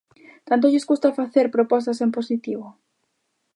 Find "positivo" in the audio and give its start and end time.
2.17-2.65